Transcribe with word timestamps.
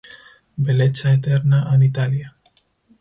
Bellezza 0.57 1.11
Eterna" 1.13 1.69
and 1.71 1.83
"Italia. 1.83 2.33